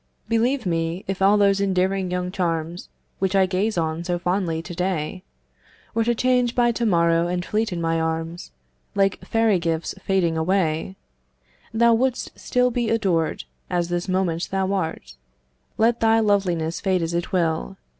Believe 0.27 0.65
me, 0.65 1.05
if 1.07 1.21
all 1.21 1.37
those 1.37 1.61
endearing 1.61 2.09
young 2.09 2.31
charms, 2.31 2.89
Which 3.19 3.35
I 3.35 3.45
gaze 3.45 3.77
on 3.77 4.03
so 4.03 4.17
fondly 4.17 4.59
today, 4.63 5.21
Were 5.93 6.03
to 6.03 6.15
change 6.15 6.55
by 6.55 6.71
to 6.71 6.87
morrow, 6.87 7.27
and 7.27 7.45
fleet 7.45 7.71
in 7.71 7.79
my 7.79 7.99
arms, 8.01 8.49
Like 8.95 9.23
fairy 9.23 9.59
gifts 9.59 9.93
fading 10.03 10.39
away, 10.39 10.95
Thou 11.71 11.93
wouldst 11.93 12.31
still 12.39 12.71
be 12.71 12.89
adored, 12.89 13.43
as 13.69 13.89
this 13.89 14.09
moment 14.09 14.47
thou 14.49 14.73
art. 14.73 15.17
Let 15.77 15.99
thy 15.99 16.19
loveliness 16.19 16.81
fade 16.81 17.03
as 17.03 17.13
it 17.13 17.31
will. 17.31 17.77